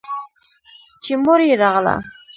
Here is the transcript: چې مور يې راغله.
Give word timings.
چې 1.01 1.11
مور 1.23 1.39
يې 1.47 1.55
راغله. 1.63 1.95